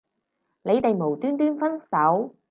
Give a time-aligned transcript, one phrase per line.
[0.63, 2.35] 你哋無端端分手